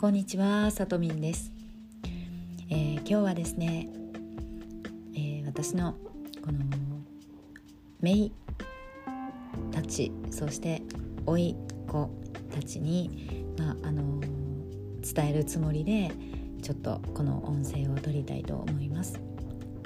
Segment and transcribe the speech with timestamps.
[0.00, 1.52] こんにちは、さとみんです、
[2.70, 3.86] えー、今日はですね、
[5.14, 5.94] えー、私の
[6.42, 6.58] この
[8.00, 8.32] メイ
[9.70, 10.80] たちそして
[11.26, 11.54] 甥い
[11.86, 12.10] 子
[12.50, 14.22] たちに、まああの
[15.02, 16.10] 伝えるつもりで
[16.62, 19.20] ちょっとこの音声を取りたいと思います。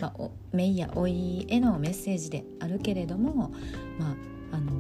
[0.01, 3.53] まあ、メイや甥いへのメッセージであるけれども、
[3.99, 4.13] ま
[4.53, 4.71] ああの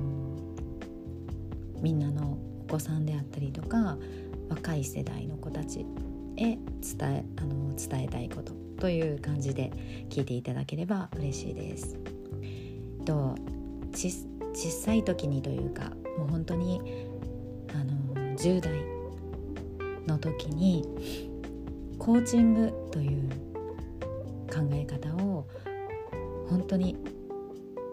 [1.80, 2.38] みんなの
[2.68, 3.98] お子さんであったりとか
[4.48, 5.86] 若い世代の子たち
[6.36, 6.58] へ伝
[7.02, 9.72] えあの伝えたいことという感じで
[10.10, 11.96] 聞いていただければ嬉しいです。
[13.04, 13.34] と
[13.92, 14.10] 小
[14.70, 16.80] さい時にというかもう本当に
[17.72, 18.72] あの10代
[20.06, 20.84] の時に
[21.98, 23.28] コーチングという
[24.52, 25.46] 考え方を
[26.48, 26.96] 本当に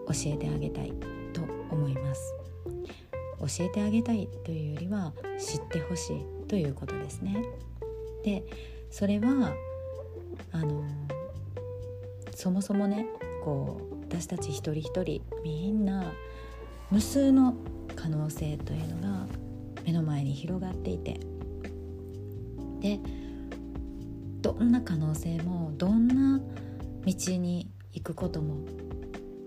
[0.06, 0.92] 教えてあげたい
[1.32, 2.34] と思います
[3.40, 7.42] 教えてあげたいというよりは知ってほしいということですね。
[8.24, 8.44] で
[8.90, 9.54] それは
[10.50, 10.84] あの
[12.34, 13.06] そもそもね
[13.42, 16.12] こう私たち一人一人みんな
[16.90, 17.54] 無数の
[17.96, 19.26] 可能性というのが
[19.86, 21.20] 目の前に広がっていて
[22.80, 23.00] で
[24.42, 28.66] どんな可能性もどんな道に行くことも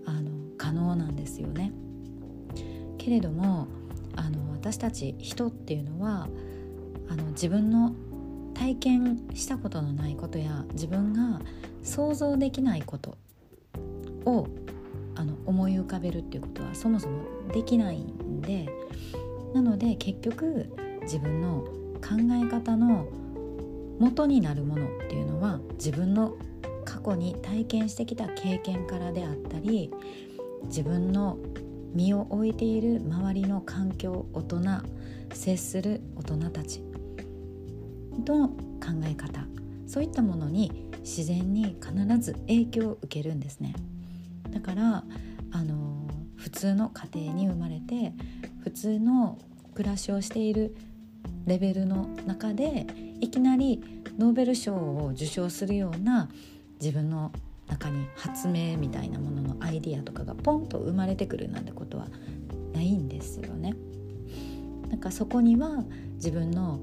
[0.06, 1.70] あの可能なんですよね。
[2.98, 3.68] けれども
[4.16, 6.26] あの私たち人っていうのは
[7.08, 7.94] あの自分の
[8.54, 11.40] 体験したことのないことや自分が
[11.82, 13.16] 想像できないこと
[14.24, 14.48] を
[15.14, 18.68] あの思い浮かべるっていうことはそもそもできないんで
[19.54, 20.70] なので結局
[21.02, 21.64] 自分の
[21.96, 23.06] 考え方の
[23.98, 26.36] 元になるものっていうのは自分の
[26.84, 29.90] 過去に体験してきた経験からであったり
[30.64, 31.38] 自分の
[31.94, 34.60] 身を置いている周りの環境大人
[35.32, 36.82] 接する大人たち
[38.34, 38.56] の考
[39.04, 39.44] え方
[39.86, 43.74] そういったものに自然に必ず影響を受けるんですね
[44.50, 45.04] だから
[45.52, 48.12] あの普通の家庭に生まれて
[48.62, 49.38] 普通の
[49.74, 50.76] 暮らしをしている
[51.46, 52.86] レベルの中で
[53.20, 53.82] いきなり
[54.18, 56.28] ノーベル賞を受賞するような
[56.80, 57.32] 自分の
[57.68, 62.08] 中に発明みたいなもののアイディアとかがポンと生まれてくるなんてことは
[62.72, 63.74] ないんですよね。
[64.88, 65.84] なんかそこには
[66.14, 66.80] 自分の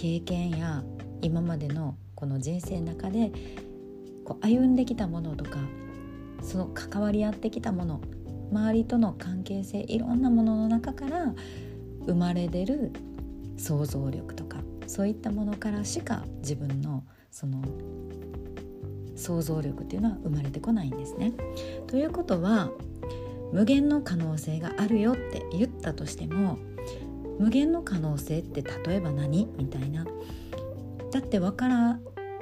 [0.00, 0.82] 経験や
[1.20, 3.30] 今までのこの人生の中で
[4.24, 5.58] こう歩んできたものとか
[6.40, 8.00] その関わり合ってきたもの
[8.50, 11.34] 周りとの関係性いろんなものの中から
[12.06, 12.92] 生まれ出る
[13.58, 14.56] 想像力とか
[14.86, 17.62] そういったものからしか自分のその
[19.16, 21.34] 想像力っていうのは生まれてこないんですね。
[21.88, 22.70] ということは
[23.52, 26.56] 無限の可能性があるよって言ったとしても
[27.40, 29.48] 無限の可能性って例えば何？
[29.56, 30.04] みたいな
[31.10, 31.98] だってわから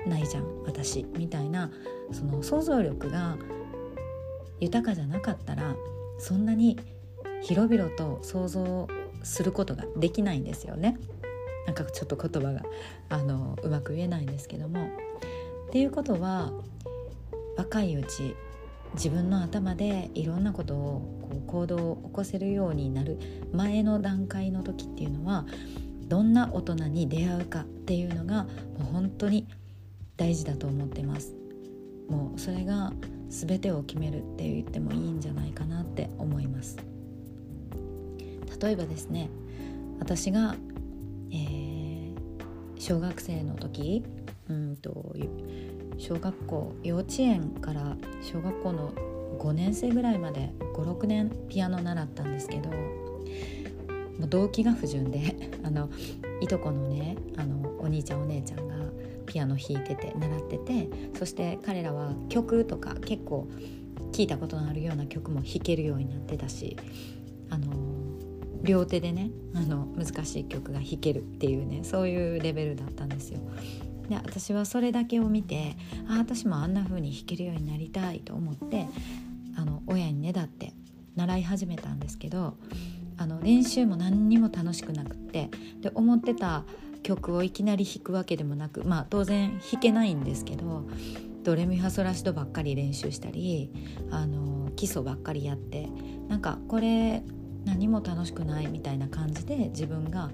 [0.07, 1.71] ないじゃん私みたいな
[2.13, 3.37] その想像力が
[4.61, 5.77] 豊かじゃなかったら
[6.19, 6.79] そんなに
[7.43, 8.89] 広々と想像
[9.23, 10.99] することができないんですよね。
[11.67, 12.63] なんかちょっと言葉が
[13.09, 14.89] あのうまく言えないんですけども。
[15.69, 16.51] っていうことは
[17.57, 18.35] 若いうち
[18.95, 23.19] 自分の頭でいろんなことをこう行動を起こせるようになる
[23.53, 25.47] 前の段階の時っていうのは
[26.09, 28.51] どんな大人に出会うかっていうのがも
[28.81, 29.47] う本当に
[30.17, 31.35] 大事だと思ってます。
[32.09, 32.93] もうそれが
[33.29, 36.79] 全てを決めるって言ってもいいんじゃないかなって思います。
[38.61, 39.31] 例えばですね
[40.01, 40.57] 私が、
[41.31, 42.15] えー、
[42.79, 44.03] 小学生の時
[44.49, 45.15] うんと
[45.99, 48.93] 小学校幼稚園から小学校の
[49.39, 55.91] 5年生ぐらいまで56年ピアノ習ったんですけどもう動機が不純で あの
[56.41, 58.77] いとこのねあのお兄ちゃんお姉ちゃんが
[59.27, 60.89] ピアノ弾いてて習ってて
[61.19, 63.49] そして彼らは曲とか結構
[64.13, 66.77] 聞いたことのあるような曲も弾けるようになってたし
[67.51, 67.67] あの
[68.63, 73.41] 両手でねあの難しい曲が弾けるっていうねそういうレベルだったんですよ。
[74.09, 75.77] で私はそれだけを見て
[76.09, 78.87] あ私もあんな風に弾けるようになりたいと思って
[79.57, 80.73] あの親にねだって
[81.17, 82.57] 習い始めたんですけど
[83.17, 85.51] あの練習も何にも楽しくなくって
[85.81, 86.65] で思ってた
[87.03, 90.87] 曲をいきなり弾くわけでもなくまあ当然弾けないんですけど
[91.43, 93.71] ドレミファソラシドばっかり練習したり
[94.11, 95.89] あの基礎ばっかりやって
[96.29, 97.23] なんかこれ
[97.69, 100.31] 何も楽しくないみたいな感じで自分が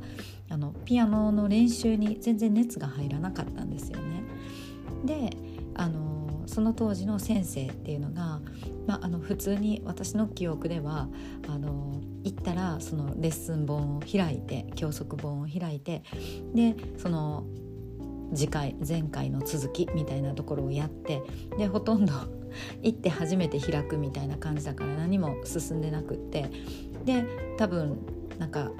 [0.49, 4.23] あのピアノの練習に全然熱が入らなかったんですよね。
[5.05, 5.37] で
[5.75, 8.41] あのその当時の先生っていうのが、
[8.87, 11.09] まあ、あの普通に私の記憶では
[11.49, 16.03] あの行ったらそのレッスン本を開いて教則本を開いて
[16.55, 17.45] でその
[18.35, 21.23] 次回前回の続きみたいなところをやって
[21.59, 22.13] でほとんど
[22.83, 26.51] 行って初めて開くみたいな感じだから何も進んでなくって
[27.05, 27.25] で
[27.59, 27.99] 多分
[28.39, 28.71] なんか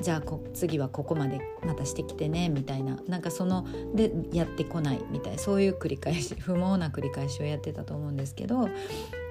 [0.00, 8.68] じゃあ次はここまでまたしてきてねみたいななんかそのでやってこないみたいそういう繰り返し 不毛な繰り返しをやってたと思うんですけど、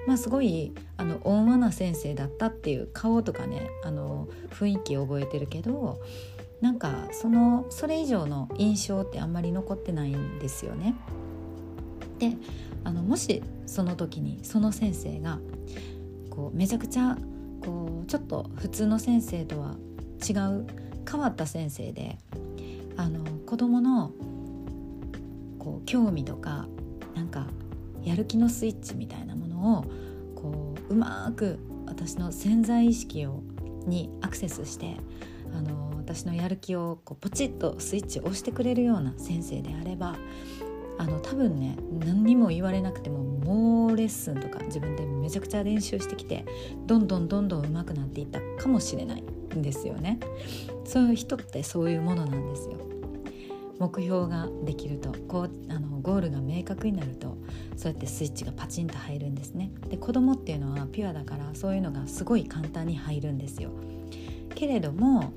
[0.06, 6.00] まあ、すごいあの温和な先生だったっていう顔とかねあの雰囲気を覚えてるけど
[6.60, 10.94] なんかそのそれ以上の印象ってあんまり残ってないんですよね。
[12.18, 12.32] で
[12.84, 15.38] あのもしその時にその先生が
[16.30, 17.18] こうめちゃくちゃ
[17.64, 19.76] こうちょっと普通の先生とは
[20.28, 20.66] 違う
[21.10, 22.18] 変わった先生で
[22.96, 24.12] あの子供の
[25.58, 26.66] こう興味とか
[27.14, 27.46] なんか
[28.02, 29.84] やる気のスイッチみたいなものを
[30.34, 33.42] こううまく私の潜在意識を
[33.86, 34.96] にアクセスして
[35.56, 40.16] あの私のやる気をこうポチッとスイッチを押してくれるような先生であれば
[40.98, 46.44] あの多分ね何にも言われなくてももうレッスンとか自分でめちゃくちゃ練習してきて
[46.86, 50.20] どんどんどんどん上手くなっていったかもしれないんですよね。
[50.84, 52.78] そういう人ってそういうものなんですよ。
[53.78, 57.36] 目標ができるとこうあのゴールが明確になると
[57.76, 59.72] そうやってスイッチがパチンと入るんですね。
[59.88, 63.70] で子供っていうのはピュアだからそういうのがすごい簡単に入るんですよ。
[64.54, 65.32] けれども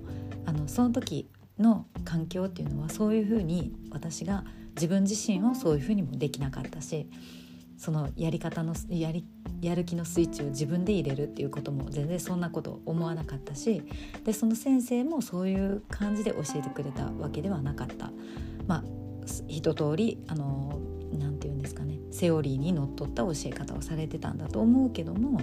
[0.45, 4.43] あのその時の環境っていうのはそういうふうに私が
[4.77, 7.09] 自分自身をそういうふうにもできなかったし
[7.77, 9.25] そのやり方のやり
[9.61, 13.83] やる気のスイッチを自分で入れるっていうことも全然そんなこと思わなかったし
[14.23, 18.11] でその先生もそういう感じで教えてくれたわけではなかった。
[18.67, 18.83] まあ
[19.47, 20.79] 一通りあの
[21.11, 25.41] なて言うんですかねセオリーにのっとった教え方をされてたんだと思うけども、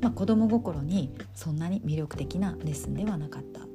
[0.00, 3.69] まあ、子供心にそんなに魅力的なレッスンではなかった。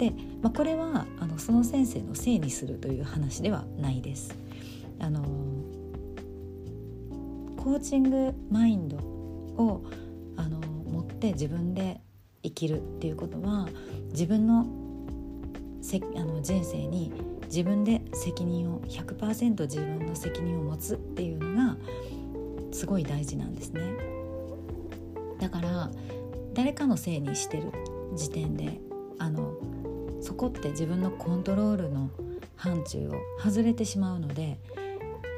[0.00, 4.34] で、まあ、これはあのその先生のせいにするという話ではないです。
[4.98, 5.22] あの
[7.58, 9.84] コーチングマインドを
[10.36, 12.00] あの持って自分で
[12.42, 13.68] 生きるっていうことは
[14.12, 14.66] 自分の
[15.82, 17.12] せあの人生に
[17.44, 21.76] 自分で責任を100%自分の責任を持つっていうのが
[22.72, 23.82] すごい大事なんですね
[25.38, 25.90] だから
[26.54, 27.72] 誰かのせいにしてる
[28.14, 28.80] 時点で
[29.18, 29.52] あの
[30.20, 32.10] そこって自分のコントロールの
[32.56, 34.58] 範疇を外れてしまうので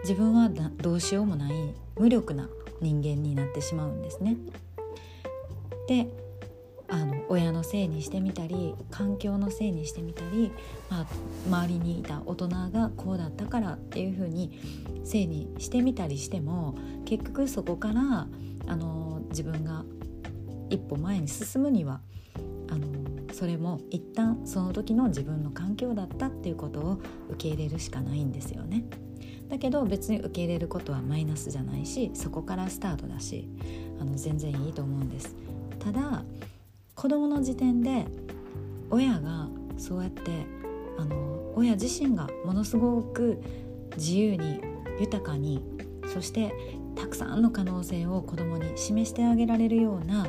[0.03, 1.53] 自分はどうしようもない
[1.97, 2.49] 無力な
[2.81, 4.37] 人間になってしまうんですね。
[5.87, 6.09] で
[6.89, 10.53] あの親のせいにしてみたり環境のせいにしてみたり、
[10.91, 11.07] まあ、
[11.47, 14.61] 周りにいた大人がこうだったからっていうふうに
[15.03, 16.75] せいにしてみたりしても
[17.07, 18.27] 結局そこから
[18.67, 19.85] あの自分が
[20.69, 22.01] 一歩前に進むには
[22.69, 23.02] あの
[23.33, 27.01] それも一旦その時の自分の環境だったっていうことを
[27.31, 28.85] 受け入れるしかないんですよね。
[29.49, 33.51] だけど別に受け入れることはマイナスじゃないしそこからスタートだし
[34.01, 35.37] あの全然いいと思うんです
[35.79, 36.25] ただ
[36.95, 38.07] 子供の時点で
[38.89, 40.47] 親がそうやって
[40.99, 43.43] あの親自身がものすごく
[43.99, 44.63] 自由に
[44.99, 45.63] 豊かに
[46.07, 46.55] そして
[46.95, 50.27] たくさんの可能性を子供に示してあげられるような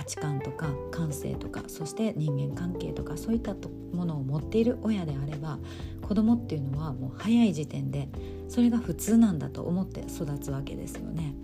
[0.00, 3.54] 価値観とか感性とかそして人間関係とかそういった
[3.92, 5.58] ものを持っている親であれば
[6.00, 8.08] 子供っていうのはもう早い時点で
[8.48, 11.34] それが普通なんだと思って育つわけですよね。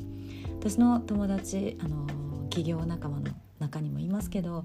[0.59, 2.07] 私の友達あの
[2.49, 4.65] 企業仲間の中にもいますけど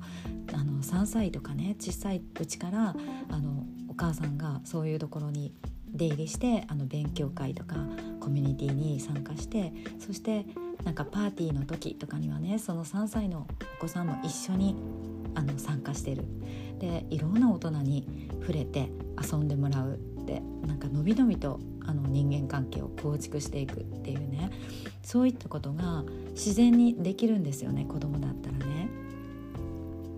[0.54, 2.96] あの3歳とかね小さいうちから
[3.30, 5.54] あのお母さんがそういうところに
[5.94, 7.76] 出入りしてあの勉強会とか
[8.22, 10.46] コミュニティに参加してそして
[10.84, 13.48] なんかパーティーの時とかにはねその3歳の
[13.78, 14.76] お子さんも一緒に
[15.36, 16.24] あの参加してる
[16.80, 18.90] でいろんな大人に触れて
[19.22, 24.50] 遊んでもらうってなんかのびのびとあの人間関係を構築していくっていうね
[25.04, 28.90] そういったことが自然にできるんですよね子供だったらね。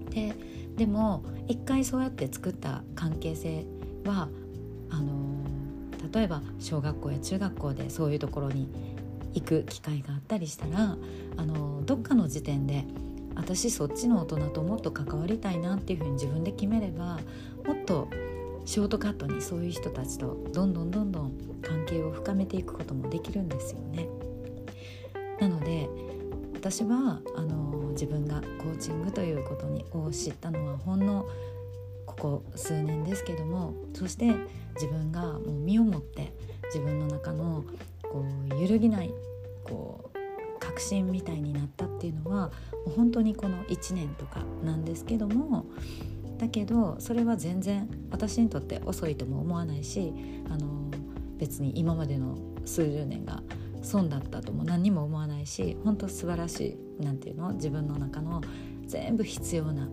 [0.10, 0.36] で
[0.76, 3.66] でも一回そうやって作った関係性
[4.06, 4.30] は
[4.90, 5.34] あの
[6.12, 8.68] 例えば小学校や中学校でそういうところに
[9.34, 10.98] 行く機会があったりしたら
[11.38, 12.86] あのどっかの時点で
[13.36, 17.20] 私そっちの大人ともっと関わりたいなっていうふうに自分で決めれば
[17.66, 18.10] もっと
[18.66, 24.08] ショートカットにそういう人たちとどんどんどんどん関係を深めていくこともできるんですよね。
[25.40, 25.90] なので
[26.54, 31.28] 私はあの自分がコーチングということにを知ったのはほんの
[32.06, 34.34] ここ数年ですけどもそして
[34.76, 36.34] 自分がもう身をもって
[36.66, 37.66] 自分の中の
[38.14, 39.12] こう揺るぎない
[39.64, 42.52] こう確信みたいになったっていうのはも
[42.88, 45.66] う本当にこの1年とかなんですけども
[46.38, 50.14] だけどそれは全然私にとって遅いとも思わないし
[50.50, 50.92] あの
[51.38, 53.42] 別に今までの数十年が
[53.82, 58.42] 損だったとも何にも思わないし本当素晴らしいなんていうの自分の中の
[58.86, 59.90] 全部必要な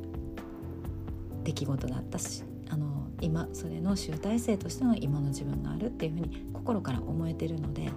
[1.43, 7.91] 出来事だったしあの今それの集大成としての今の自分があるっていうふうに心から思えてるので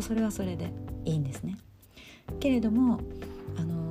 [0.00, 0.72] それはそれで
[1.04, 1.58] いいんですね。
[2.38, 3.00] けれども、
[3.56, 3.90] あの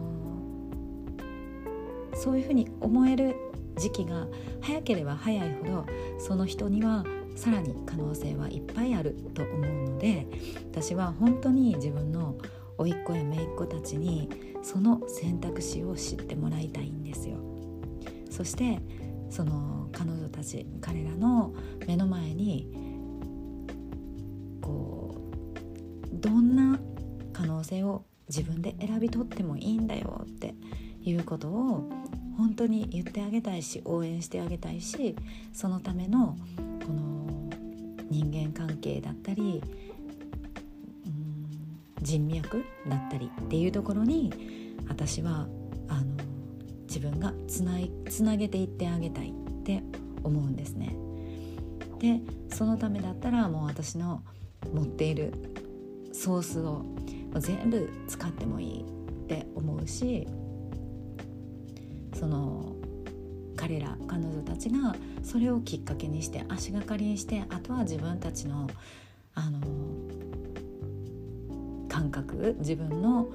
[2.15, 3.35] そういうふうに思える
[3.75, 4.27] 時期が
[4.61, 5.85] 早ければ早いほど
[6.19, 7.05] その人には
[7.35, 10.27] さらに可能性はいっぱいあると思うので
[10.71, 12.35] 私は本当に自分の
[12.77, 14.29] 甥っ子や姪っ子たちに
[14.61, 17.37] その選択肢を知ってもらいたいんですよ。
[18.29, 18.79] そして
[19.29, 21.53] その彼女たち彼らの
[21.87, 22.67] 目の前に
[24.61, 26.79] こうどんな
[27.33, 30.53] 可能性を自分で選び取ってもいいんだよって
[31.03, 31.89] いうことを
[32.37, 35.15] 本当に言ってあげたいし応援してあげたいし
[35.53, 36.37] そのための
[36.85, 37.49] この
[38.09, 39.61] 人間関係だったり
[42.01, 44.31] 人脈だったりっていうところに
[44.87, 45.47] 私は
[45.87, 46.17] あの
[46.89, 49.83] 自分がつないつなげていってあげたいって
[50.23, 50.95] 思うんですね。
[51.99, 52.21] で
[52.53, 54.23] そのためだったらもう私の
[54.73, 55.33] 持っている
[56.13, 56.83] ソースを
[57.37, 58.83] 全部使ってもいいっ
[59.27, 60.27] て思うし
[62.13, 62.75] その
[63.55, 68.69] 彼ら彼女たちがそれをきっかけにして足がかりにしてあとは自分たちの
[69.35, 69.59] あの
[71.87, 73.29] 感覚自分の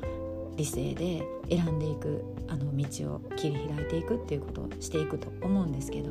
[0.57, 6.11] 理性で選んでいくあの道を切り開いていくっていうことをしていくと思うんですけど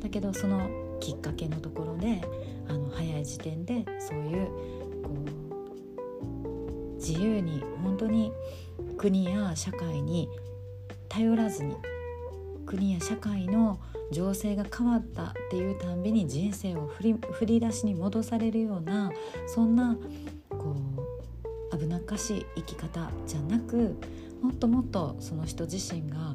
[0.00, 0.68] だけどその
[1.00, 2.22] きっかけのところで
[2.68, 4.46] あの早い時点でそういう
[5.02, 5.10] こ
[6.94, 8.32] う自由に本当に
[8.96, 10.28] 国や社会に
[11.08, 11.76] 頼らずに
[12.66, 13.80] 国や社会の
[14.12, 19.10] 情勢が変わったっていうたんびに人生を振り振り出しに戻されるような
[19.46, 19.96] そんな
[22.10, 23.96] こう危なっかしい生き方じゃなく
[24.42, 26.34] もっともっとその人自身が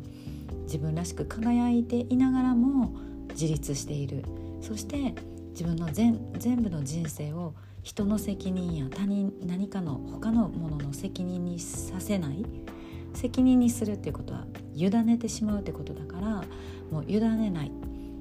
[0.63, 2.95] 自分らしく輝いていながらも
[3.31, 4.23] 自立している。
[4.61, 5.13] そして
[5.49, 7.53] 自分の全全部の人生を
[7.83, 12.45] 人の責任や他人何かの他のものの責任にさせない。
[13.13, 16.43] 責任にするっていうことは委ねてしまうってことだから
[16.91, 17.71] もう委ねない。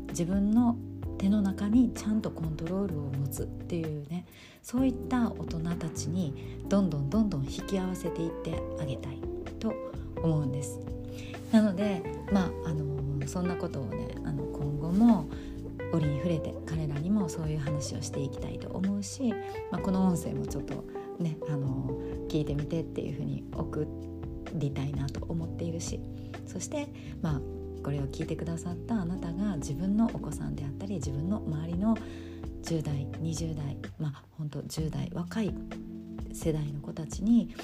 [0.09, 0.77] 自分の
[1.19, 4.27] 手の中にちゃんとコントロールを持つっていうね
[4.63, 9.21] そういった大人たちにどんどんどんどん引き合わせていってあげたい
[9.61, 9.75] と
[10.23, 10.81] 思うんです。
[11.53, 12.03] なので
[12.33, 15.29] まああのそんなことをねあの今後も
[15.93, 19.33] 折に触れて彼らにもそういう話をしていきたいと思うし、
[19.71, 20.85] まあ、この音声もちょっと
[21.19, 21.97] ねあの
[22.29, 23.87] 聞いてみてっていうふうに送
[24.55, 26.01] りたいなと思っているし
[26.47, 26.89] そして
[27.23, 27.41] まあ
[27.85, 31.97] これを聞いてくださったあなたが自分のお子さんであったり自分の周りの
[32.63, 35.55] 10代20代まあ本当10代若い
[36.33, 37.55] 世代の子たちに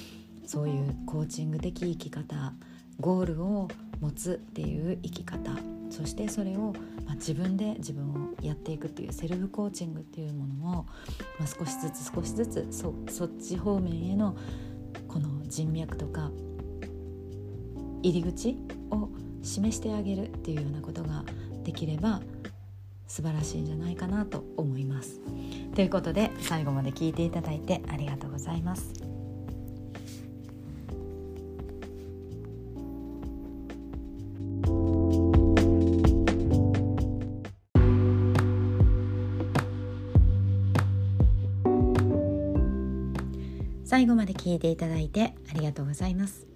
[0.44, 2.52] そういうコーチング的生き方
[3.00, 3.68] ゴールを
[4.00, 5.52] 持つっていう生き方
[5.88, 6.74] そしてそれを、
[7.06, 10.86] まあ、自分で自分をやっていくっていうセルフコーチングっていうものを、
[11.38, 14.36] まあ、少しずつ少しずつそそっち方面への
[15.08, 16.30] この人脈とか
[18.02, 18.56] 入り口
[18.90, 19.08] を
[19.42, 21.24] 示してあげるっていうようなことが
[21.64, 22.20] できれば
[23.06, 25.20] 素晴らしいんじゃないかなと思います。
[25.74, 29.10] ということで最後まで聞いていただいてありがとうございます。
[43.90, 46.46] 最後まで聞いていただいてありがとうございます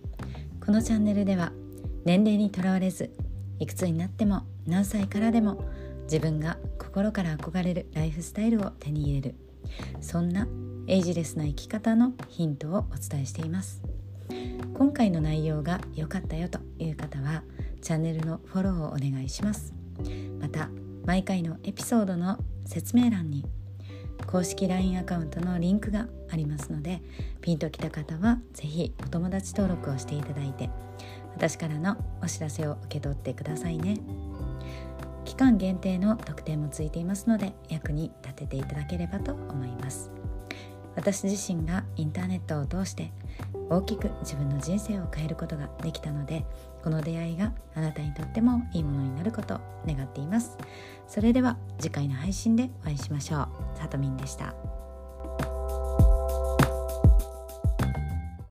[0.65, 1.53] このチャンネルでは
[2.05, 3.11] 年齢にとらわれず
[3.59, 5.65] いくつになっても何歳からでも
[6.05, 9.35] 自分が心から憧れるライフスタイルを手に入れる。
[10.01, 10.47] そんな
[10.87, 13.83] エイジレスな生き方のヒントをお伝えしています。
[14.75, 17.43] 今回の内容が良かったよという方は
[17.81, 19.73] チャンネルのフォローをお願いします。
[20.41, 20.69] また
[21.07, 23.45] 毎回のエピソードの説明欄に
[24.27, 27.03] 公式 LINE アカウントのリンクがありますので
[27.41, 30.71] ピンときた方は是非お友達登録をしていただいて
[31.37, 33.99] 私からのお知らせを受け取ってくださいね。
[35.25, 40.11] 期間限定の特典もついていますので役に立てていただければと思います。
[40.97, 43.11] 私自身がインターネットを通して
[43.69, 46.45] 大きく自分の人生を変えることができたので
[46.85, 50.57] この出会いがあなたにとってもいいものになることを願っています。
[51.09, 53.79] それでは次回の配信でお会いしましょう。
[53.79, 54.74] さとみんでした。